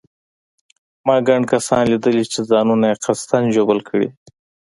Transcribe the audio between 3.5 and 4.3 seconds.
ژوبل کړي.